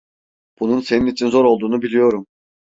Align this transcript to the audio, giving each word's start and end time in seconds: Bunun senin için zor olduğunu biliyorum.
Bunun 0.59 0.79
senin 0.79 1.05
için 1.05 1.27
zor 1.29 1.45
olduğunu 1.45 1.81
biliyorum. 1.81 2.25